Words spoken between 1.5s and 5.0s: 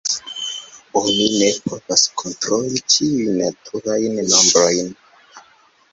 povas kontroli ĉiujn naturajn nombrojn.